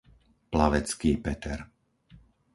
[0.49, 1.59] Plavecký Peter